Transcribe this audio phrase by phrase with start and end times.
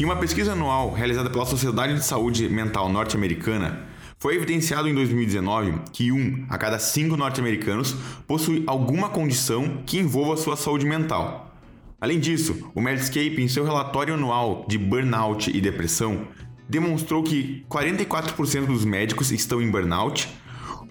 [0.00, 3.84] Em uma pesquisa anual realizada pela Sociedade de Saúde Mental Norte-Americana,
[4.16, 10.36] foi evidenciado em 2019 que um a cada cinco norte-americanos possui alguma condição que envolva
[10.36, 11.52] sua saúde mental.
[12.00, 16.28] Além disso, o Medscape, em seu relatório anual de burnout e depressão,
[16.68, 20.28] demonstrou que 44% dos médicos estão em burnout,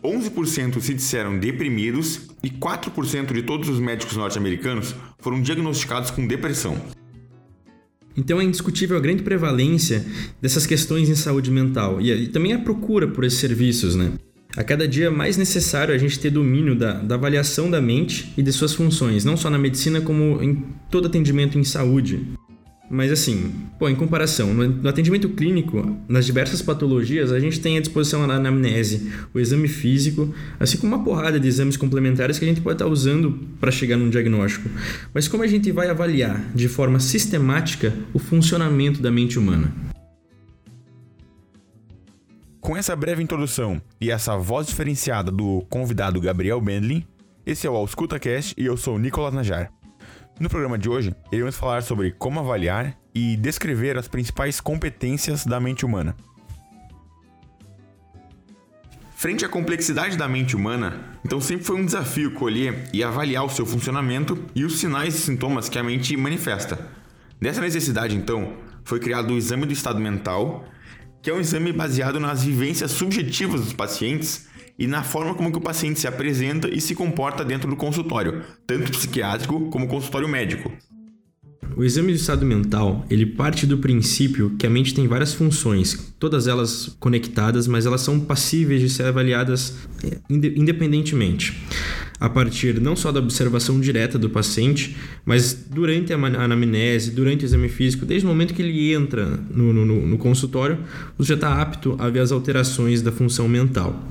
[0.03, 6.77] 11% se disseram deprimidos e 4% de todos os médicos norte-americanos foram diagnosticados com depressão.
[8.17, 10.03] Então é indiscutível a grande prevalência
[10.41, 14.11] dessas questões em saúde mental e, e também a procura por esses serviços, né?
[14.55, 18.33] A cada dia é mais necessário a gente ter domínio da, da, avaliação da mente
[18.35, 22.25] e de suas funções, não só na medicina, como em todo atendimento em saúde.
[22.89, 27.81] Mas assim, pô, em comparação, no atendimento clínico, nas diversas patologias, a gente tem à
[27.81, 32.47] disposição a anamnese, o exame físico, assim como uma porrada de exames complementares que a
[32.47, 34.69] gente pode estar usando para chegar num diagnóstico.
[35.13, 39.73] Mas como a gente vai avaliar de forma sistemática o funcionamento da mente humana?
[42.61, 47.03] Com essa breve introdução e essa voz diferenciada do convidado Gabriel Bendlin,
[47.45, 49.71] esse é o AuscultaCast e eu sou o Nicolas Najar.
[50.39, 55.59] No programa de hoje, iremos falar sobre como avaliar e descrever as principais competências da
[55.59, 56.15] mente humana.
[59.15, 63.49] Frente à complexidade da mente humana, então sempre foi um desafio colher e avaliar o
[63.49, 66.87] seu funcionamento e os sinais e sintomas que a mente manifesta.
[67.41, 70.67] Dessa necessidade, então, foi criado o exame do estado mental,
[71.19, 75.61] que é um exame baseado nas vivências subjetivas dos pacientes e na forma como o
[75.61, 80.71] paciente se apresenta e se comporta dentro do consultório, tanto psiquiátrico como consultório médico.
[81.75, 86.13] O exame de estado mental, ele parte do princípio que a mente tem várias funções,
[86.17, 91.61] todas elas conectadas, mas elas são passíveis de ser avaliadas é, independentemente,
[92.19, 97.45] a partir não só da observação direta do paciente, mas durante a anamnese, durante o
[97.45, 100.79] exame físico, desde o momento que ele entra no, no, no consultório,
[101.15, 104.03] você já está apto a ver as alterações da função mental.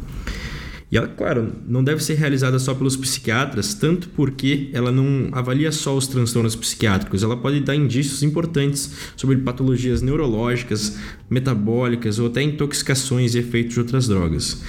[0.90, 5.72] E ela, claro, não deve ser realizada só pelos psiquiatras, tanto porque ela não avalia
[5.72, 10.96] só os transtornos psiquiátricos, ela pode dar indícios importantes sobre patologias neurológicas,
[11.28, 14.62] metabólicas ou até intoxicações e efeitos de outras drogas.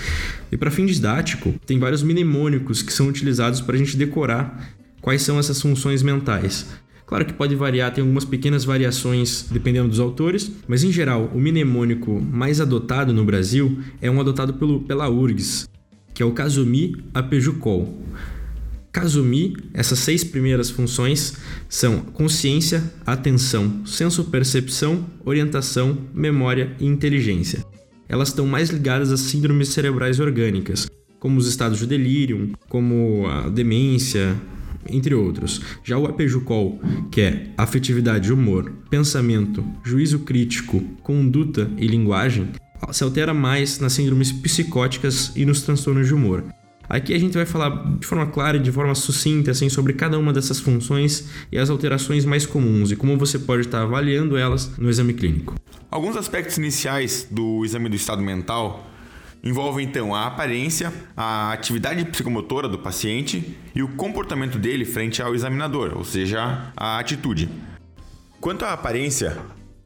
[0.51, 5.21] E para fim didático, tem vários mnemônicos que são utilizados para a gente decorar quais
[5.21, 6.65] são essas funções mentais.
[7.05, 11.39] Claro que pode variar, tem algumas pequenas variações dependendo dos autores, mas em geral, o
[11.39, 15.69] mnemônico mais adotado no Brasil é um adotado pelo, pela URGS,
[16.17, 17.95] que é o Kazumi Apejucol.
[18.91, 21.37] Kazumi, essas seis primeiras funções
[21.69, 27.63] são consciência, atenção, senso-percepção, orientação, memória e inteligência.
[28.09, 30.89] Elas estão mais ligadas às síndromes cerebrais orgânicas,
[31.19, 34.35] como os estados de delírio, como a demência,
[34.89, 35.61] entre outros.
[35.83, 42.47] Já o Apejucol, que é afetividade, humor, pensamento, juízo crítico, conduta e linguagem,
[42.91, 46.43] se altera mais nas síndromes psicóticas e nos transtornos de humor.
[46.89, 50.17] Aqui a gente vai falar de forma clara e de forma sucinta assim, sobre cada
[50.17, 54.71] uma dessas funções e as alterações mais comuns e como você pode estar avaliando elas
[54.77, 55.55] no exame clínico.
[55.91, 58.87] Alguns aspectos iniciais do exame do estado mental
[59.43, 65.35] envolvem então a aparência, a atividade psicomotora do paciente e o comportamento dele frente ao
[65.35, 67.49] examinador, ou seja, a atitude.
[68.39, 69.37] Quanto à aparência,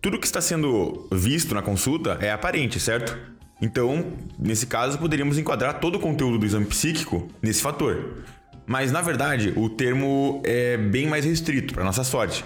[0.02, 3.16] tudo que está sendo visto na consulta é aparente, certo?
[3.62, 8.24] Então, nesse caso, poderíamos enquadrar todo o conteúdo do exame psíquico nesse fator.
[8.66, 12.44] Mas, na verdade, o termo é bem mais restrito, para nossa sorte.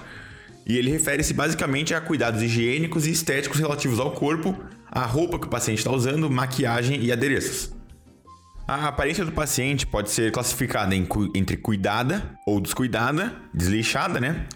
[0.68, 4.58] E ele refere-se basicamente a cuidados higiênicos e estéticos relativos ao corpo,
[4.92, 7.74] à roupa que o paciente está usando, maquiagem e adereços.
[8.68, 14.48] A aparência do paciente pode ser classificada entre cuidada ou descuidada, desleixada, né?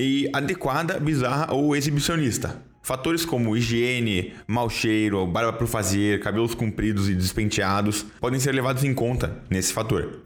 [0.00, 2.62] E adequada, bizarra ou exibicionista.
[2.82, 8.82] Fatores como higiene, mau cheiro, barba por fazer, cabelos compridos e despenteados podem ser levados
[8.82, 10.22] em conta nesse fator.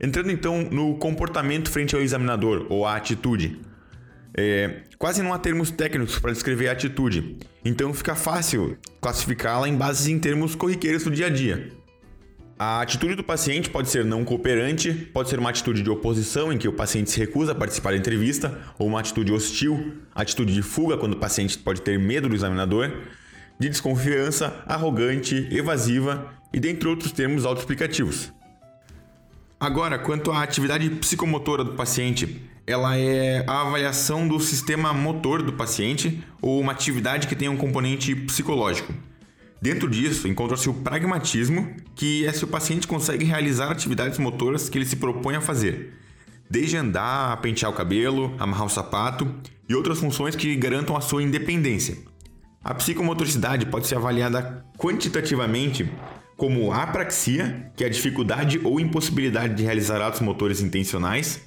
[0.00, 3.60] Entrando então no comportamento frente ao examinador ou a atitude.
[4.36, 9.76] É, quase não há termos técnicos para descrever a atitude, então fica fácil classificá-la em
[9.76, 11.70] bases em termos corriqueiros do dia a dia.
[12.64, 16.56] A atitude do paciente pode ser não cooperante, pode ser uma atitude de oposição em
[16.56, 20.62] que o paciente se recusa a participar da entrevista, ou uma atitude hostil, atitude de
[20.62, 22.88] fuga quando o paciente pode ter medo do examinador,
[23.58, 28.32] de desconfiança, arrogante, evasiva e dentre outros termos autoexplicativos.
[29.58, 35.52] Agora, quanto à atividade psicomotora do paciente, ela é a avaliação do sistema motor do
[35.52, 38.94] paciente ou uma atividade que tem um componente psicológico.
[39.62, 44.76] Dentro disso, encontra-se o pragmatismo, que é se o paciente consegue realizar atividades motoras que
[44.76, 45.94] ele se propõe a fazer.
[46.50, 49.26] desde andar, pentear o cabelo, amarrar o sapato
[49.66, 51.96] e outras funções que garantam a sua independência.
[52.62, 55.90] A psicomotricidade pode ser avaliada quantitativamente
[56.36, 61.40] como apraxia, que é a dificuldade ou impossibilidade de realizar atos motores intencionais,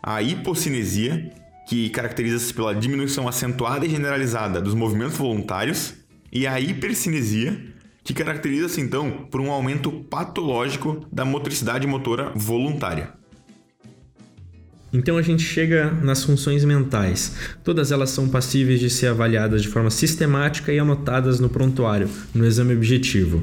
[0.00, 1.32] a hipocinesia,
[1.66, 5.94] que caracteriza-se pela diminuição acentuada e generalizada dos movimentos voluntários,
[6.32, 7.60] e a hipercinesia,
[8.02, 13.12] que caracteriza-se então por um aumento patológico da motricidade motora voluntária.
[14.92, 17.34] Então a gente chega nas funções mentais.
[17.64, 22.44] Todas elas são passíveis de ser avaliadas de forma sistemática e anotadas no prontuário, no
[22.44, 23.42] exame objetivo.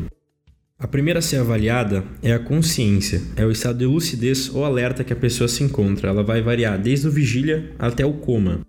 [0.78, 5.04] A primeira a ser avaliada é a consciência, é o estado de lucidez ou alerta
[5.04, 6.10] que a pessoa se encontra.
[6.10, 8.62] Ela vai variar desde o vigília até o coma.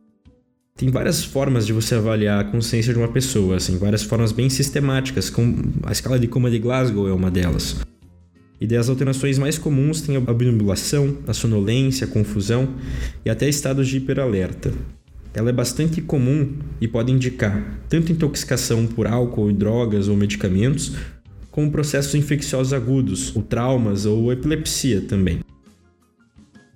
[0.80, 4.48] Tem várias formas de você avaliar a consciência de uma pessoa, assim, várias formas bem
[4.48, 7.76] sistemáticas, com a escala de coma de Glasgow é uma delas.
[8.58, 12.76] E das alterações mais comuns tem a obnubulação, a sonolência, a confusão
[13.22, 14.72] e até estados de hiperalerta.
[15.34, 20.94] Ela é bastante comum e pode indicar tanto intoxicação por álcool, drogas ou medicamentos,
[21.50, 25.40] como processos infecciosos agudos, ou traumas ou epilepsia também.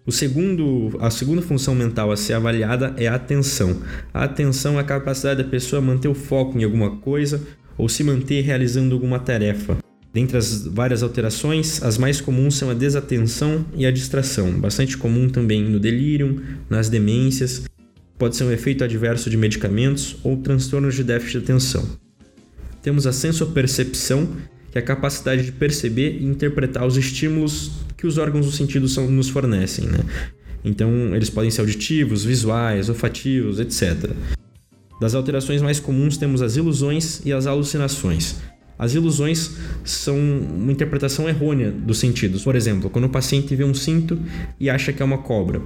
[0.06, 3.80] O segundo, a segunda função mental a ser avaliada é a atenção.
[4.12, 7.40] A atenção é a capacidade da pessoa manter o foco em alguma coisa
[7.78, 9.78] ou se manter realizando alguma tarefa.
[10.12, 15.28] Dentre as várias alterações, as mais comuns são a desatenção e a distração, bastante comum
[15.28, 17.64] também no delírio, nas demências,
[18.18, 21.88] pode ser um efeito adverso de medicamentos ou transtornos de déficit de atenção.
[22.82, 24.28] Temos a sensopercepção,
[24.70, 28.86] que é a capacidade de perceber e interpretar os estímulos que os órgãos do sentido
[28.86, 29.86] são, nos fornecem.
[29.86, 30.00] Né?
[30.62, 34.10] Então, eles podem ser auditivos, visuais, olfativos, etc.
[35.00, 38.36] Das alterações mais comuns temos as ilusões e as alucinações.
[38.78, 39.52] As ilusões
[39.84, 42.44] são uma interpretação errônea dos sentidos.
[42.44, 44.20] Por exemplo, quando o paciente vê um cinto
[44.60, 45.62] e acha que é uma cobra.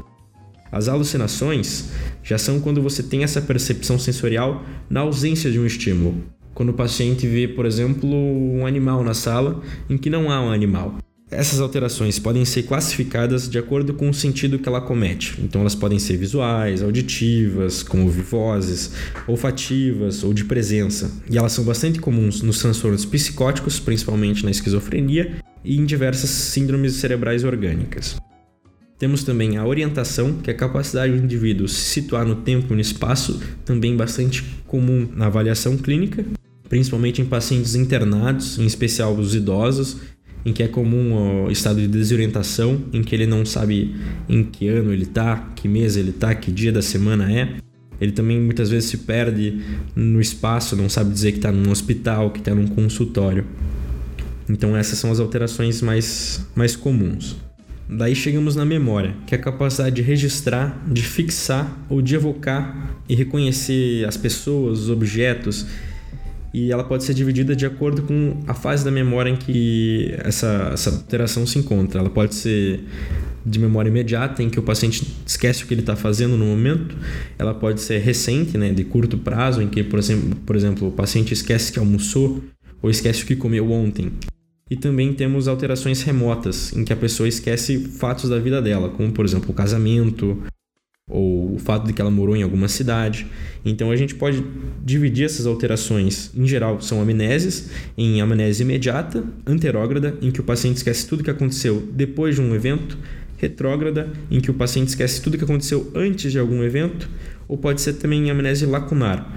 [0.70, 1.86] As alucinações
[2.22, 6.22] já são quando você tem essa percepção sensorial na ausência de um estímulo
[6.54, 10.50] quando o paciente vê, por exemplo, um animal na sala em que não há um
[10.50, 10.98] animal.
[11.30, 15.38] Essas alterações podem ser classificadas de acordo com o sentido que ela comete.
[15.42, 18.92] Então, elas podem ser visuais, auditivas, como ouvir vozes,
[19.26, 21.10] olfativas ou de presença.
[21.30, 26.94] E elas são bastante comuns nos transtornos psicóticos, principalmente na esquizofrenia, e em diversas síndromes
[26.94, 28.16] cerebrais orgânicas.
[28.98, 32.74] Temos também a orientação, que é a capacidade do indivíduo se situar no tempo e
[32.74, 36.24] no espaço, também bastante comum na avaliação clínica
[36.68, 39.96] principalmente em pacientes internados, em especial os idosos,
[40.44, 43.94] em que é comum o estado de desorientação, em que ele não sabe
[44.28, 47.56] em que ano ele está, que mês ele está, que dia da semana é.
[48.00, 49.60] Ele também muitas vezes se perde
[49.94, 53.44] no espaço, não sabe dizer que está num hospital, que está num consultório.
[54.48, 57.36] Então essas são as alterações mais, mais comuns.
[57.88, 63.00] Daí chegamos na memória, que é a capacidade de registrar, de fixar ou de evocar
[63.08, 65.66] e reconhecer as pessoas, os objetos
[66.58, 70.70] e ela pode ser dividida de acordo com a fase da memória em que essa,
[70.72, 72.00] essa alteração se encontra.
[72.00, 72.80] Ela pode ser
[73.46, 76.96] de memória imediata, em que o paciente esquece o que ele está fazendo no momento.
[77.38, 80.90] Ela pode ser recente, né, de curto prazo, em que, por exemplo, por exemplo, o
[80.90, 82.42] paciente esquece que almoçou
[82.82, 84.10] ou esquece o que comeu ontem.
[84.68, 89.12] E também temos alterações remotas, em que a pessoa esquece fatos da vida dela, como,
[89.12, 90.42] por exemplo, o casamento,
[91.08, 93.26] ou o fato de que ela morou em alguma cidade.
[93.64, 94.44] Então a gente pode
[94.84, 100.76] dividir essas alterações, em geral, são amnésias, em amnésia imediata, anterógrada, em que o paciente
[100.76, 102.98] esquece tudo que aconteceu depois de um evento,
[103.38, 107.08] retrógrada, em que o paciente esquece tudo que aconteceu antes de algum evento,
[107.46, 109.32] ou pode ser também amnésia lacunar,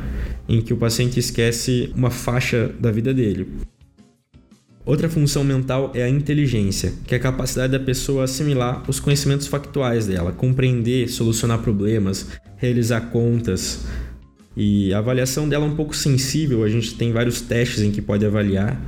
[0.50, 3.48] em que o paciente esquece uma faixa da vida dele.
[4.84, 9.46] Outra função mental é a inteligência, que é a capacidade da pessoa assimilar os conhecimentos
[9.46, 13.86] factuais dela, compreender, solucionar problemas, realizar contas.
[14.58, 18.02] E a avaliação dela é um pouco sensível, a gente tem vários testes em que
[18.02, 18.82] pode avaliar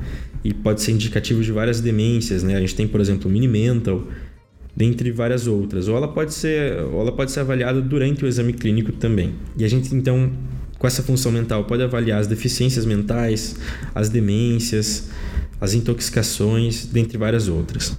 [0.43, 2.55] e pode ser indicativo de várias demências, né?
[2.55, 4.05] A gente tem, por exemplo, o mini mental,
[4.75, 5.87] dentre várias outras.
[5.87, 9.35] Ou ela pode ser, ou ela pode ser avaliada durante o exame clínico também.
[9.57, 10.31] E a gente então
[10.83, 13.55] com essa função mental pode avaliar as deficiências mentais,
[13.95, 15.09] as demências,
[15.63, 17.97] as intoxicações, dentre várias outras.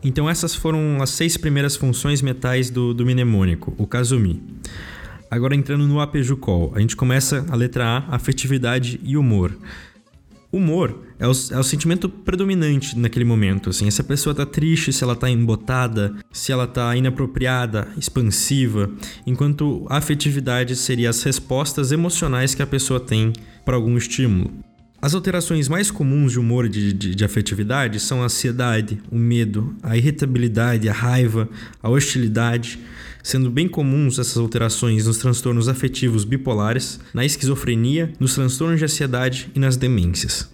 [0.00, 4.40] Então essas foram as seis primeiras funções metais do, do mnemônico, o Kazumi.
[5.28, 9.58] Agora entrando no Apejucol, a gente começa a letra A, afetividade e humor.
[10.52, 14.92] Humor é o, é o sentimento predominante naquele momento, assim, se a pessoa tá triste,
[14.92, 18.88] se ela tá embotada, se ela tá inapropriada, expansiva,
[19.26, 23.32] enquanto afetividade seria as respostas emocionais que a pessoa tem
[23.64, 24.65] para algum estímulo.
[25.00, 29.18] As alterações mais comuns de humor e de, de, de, afetividade são a ansiedade, o
[29.18, 31.48] medo, a irritabilidade, a raiva,
[31.82, 32.78] a hostilidade,
[33.22, 39.50] sendo bem comuns essas alterações nos transtornos afetivos bipolares, na esquizofrenia, nos transtornos de ansiedade
[39.54, 40.50] e nas demências.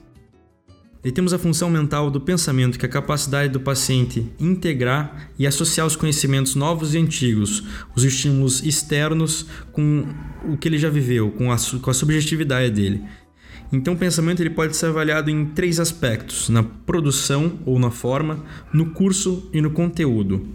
[1.05, 5.47] E temos a função mental do pensamento, que é a capacidade do paciente integrar e
[5.47, 10.07] associar os conhecimentos novos e antigos, os estímulos externos com
[10.45, 13.03] o que ele já viveu, com a, com a subjetividade dele.
[13.73, 18.45] Então, o pensamento ele pode ser avaliado em três aspectos: na produção ou na forma,
[18.73, 20.47] no curso e no conteúdo.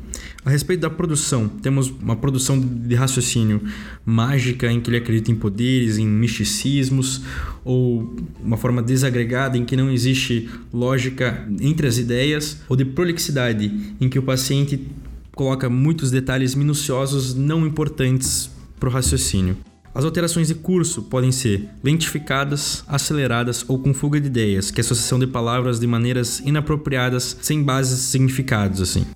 [0.45, 3.61] A respeito da produção, temos uma produção de raciocínio
[4.05, 7.23] mágica, em que ele acredita em poderes, em misticismos,
[7.65, 13.95] ou uma forma desagregada, em que não existe lógica entre as ideias, ou de prolixidade,
[13.99, 14.87] em que o paciente
[15.35, 19.57] coloca muitos detalhes minuciosos não importantes para o raciocínio.
[19.97, 24.81] As alterações de curso podem ser lentificadas, aceleradas ou com fuga de ideias, que é
[24.81, 29.07] associação de palavras de maneiras inapropriadas, sem bases significados, assim.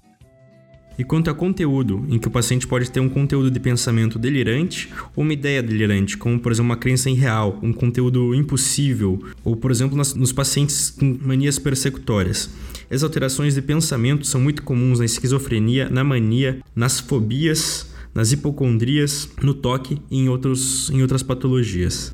[0.97, 4.91] E quanto a conteúdo, em que o paciente pode ter um conteúdo de pensamento delirante
[5.15, 9.69] ou uma ideia delirante, como por exemplo uma crença irreal, um conteúdo impossível, ou por
[9.69, 12.49] exemplo nas, nos pacientes com manias persecutórias.
[12.89, 19.29] As alterações de pensamento são muito comuns na esquizofrenia, na mania, nas fobias, nas hipocondrias,
[19.41, 22.13] no toque e em, outros, em outras patologias.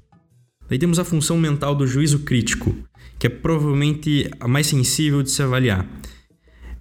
[0.70, 2.75] Daí temos a função mental do juízo crítico,
[3.18, 5.88] que é provavelmente a mais sensível de se avaliar.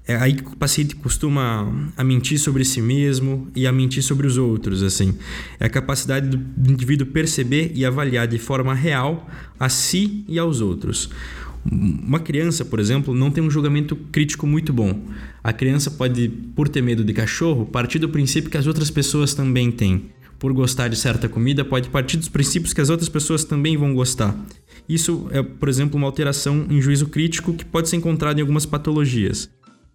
[0.08, 4.24] É aí que o paciente costuma a mentir sobre si mesmo e a mentir sobre
[4.26, 5.18] os outros, assim.
[5.58, 10.60] É a capacidade do indivíduo perceber e avaliar de forma real a si e aos
[10.60, 11.10] outros.
[11.70, 15.00] Uma criança, por exemplo, não tem um julgamento crítico muito bom.
[15.42, 19.34] A criança pode, por ter medo de cachorro, partir do princípio que as outras pessoas
[19.34, 20.10] também têm.
[20.38, 23.94] Por gostar de certa comida, pode partir dos princípios que as outras pessoas também vão
[23.94, 24.36] gostar.
[24.88, 28.66] Isso é, por exemplo, uma alteração em juízo crítico que pode ser encontrada em algumas
[28.66, 29.50] patologias.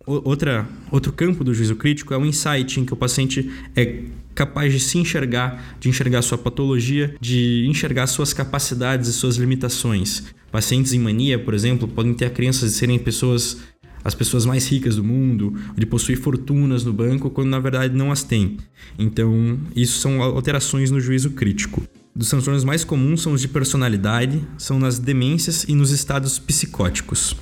[0.06, 4.74] Outra, outro campo do juízo crítico é o insight, em que o paciente é capaz
[4.74, 10.24] de se enxergar, de enxergar sua patologia, de enxergar suas capacidades e suas limitações.
[10.52, 13.58] Pacientes em mania, por exemplo, podem ter a crença de serem pessoas
[14.04, 18.12] as pessoas mais ricas do mundo, de possuir fortunas no banco, quando na verdade não
[18.12, 18.58] as têm.
[18.98, 21.84] Então, isso são alterações no juízo crítico.
[22.16, 27.36] Dos transtornos mais comuns são os de personalidade, são nas demências e nos estados psicóticos.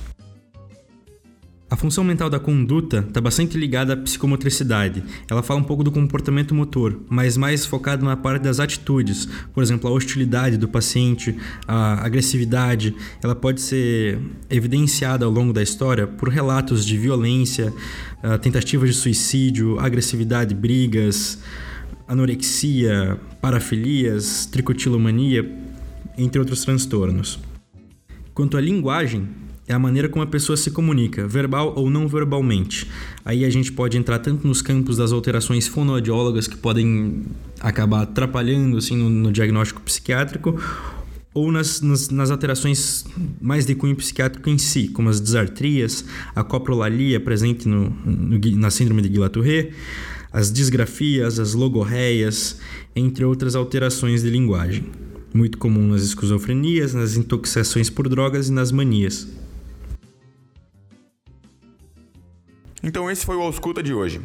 [1.70, 5.04] A função mental da conduta está bastante ligada à psicomotricidade.
[5.30, 9.28] Ela fala um pouco do comportamento motor, mas mais focado na parte das atitudes.
[9.54, 11.36] Por exemplo, a hostilidade do paciente,
[11.68, 14.18] a agressividade, ela pode ser
[14.50, 17.72] evidenciada ao longo da história por relatos de violência,
[18.42, 21.38] tentativas de suicídio, agressividade, brigas,
[22.08, 25.48] anorexia, parafilias, tricotilomania,
[26.18, 27.38] entre outros transtornos.
[28.34, 29.28] Quanto à linguagem,
[29.70, 32.88] é a maneira como a pessoa se comunica, verbal ou não verbalmente.
[33.24, 37.22] Aí a gente pode entrar tanto nos campos das alterações fonoaudiólogas que podem
[37.60, 40.60] acabar atrapalhando assim no, no diagnóstico psiquiátrico,
[41.32, 43.04] ou nas, nas, nas, alterações
[43.40, 48.70] mais de cunho psiquiátrico em si, como as disartrias, a coprolalia presente no, no, na
[48.72, 49.70] síndrome de Guillain-Barré,
[50.32, 52.58] as disgrafias, as logorreias,
[52.96, 54.86] entre outras alterações de linguagem.
[55.32, 59.28] Muito comum nas esquizofrenias, nas intoxicações por drogas e nas manias.
[62.82, 64.20] Então esse foi o Ausculta de hoje.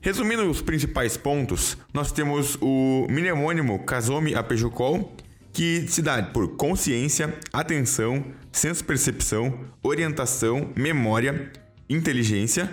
[0.00, 5.16] Resumindo os principais pontos, nós temos o mnemônimo Kazome Apejukol,
[5.52, 11.52] que se dá por consciência, atenção, senso-percepção, orientação, memória,
[11.90, 12.72] inteligência,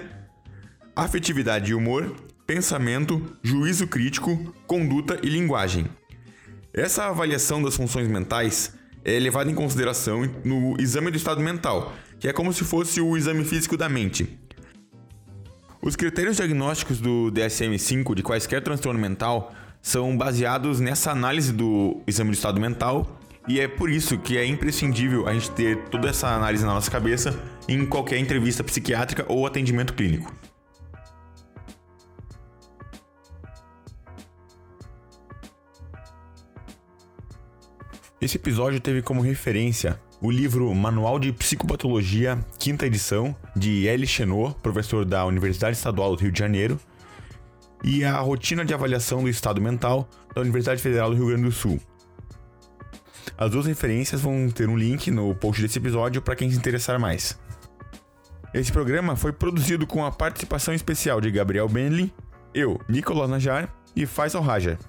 [0.96, 5.88] afetividade e humor, pensamento, juízo crítico, conduta e linguagem.
[6.74, 12.28] Essa avaliação das funções mentais é levada em consideração no exame do estado mental, que
[12.28, 14.45] é como se fosse o exame físico da mente.
[15.86, 22.32] Os critérios diagnósticos do DSM-5 de quaisquer transtorno mental são baseados nessa análise do exame
[22.32, 26.28] de estado mental e é por isso que é imprescindível a gente ter toda essa
[26.30, 27.40] análise na nossa cabeça
[27.70, 30.34] em qualquer entrevista psiquiátrica ou atendimento clínico.
[38.20, 44.56] Esse episódio teve como referência o livro Manual de Psicopatologia, quinta edição, de Elie Chenot,
[44.62, 46.80] professor da Universidade Estadual do Rio de Janeiro,
[47.84, 51.52] e a Rotina de Avaliação do Estado Mental, da Universidade Federal do Rio Grande do
[51.52, 51.80] Sul.
[53.38, 56.98] As duas referências vão ter um link no post desse episódio para quem se interessar
[57.00, 57.38] mais.
[58.54, 62.14] Esse programa foi produzido com a participação especial de Gabriel Benley,
[62.54, 64.80] eu, Nicolas Najar e Faisal Raja.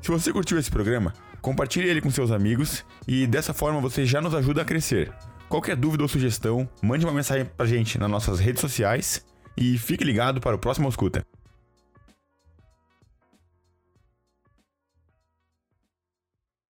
[0.00, 4.20] Se você curtiu esse programa, Compartilhe ele com seus amigos e dessa forma você já
[4.20, 5.12] nos ajuda a crescer.
[5.48, 9.24] Qualquer dúvida ou sugestão, mande uma mensagem pra gente nas nossas redes sociais
[9.56, 11.24] e fique ligado para o próximo escuta.